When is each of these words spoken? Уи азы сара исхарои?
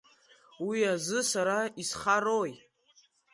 Уи 0.65 0.79
азы 0.93 1.19
сара 1.31 1.59
исхарои? 1.81 2.53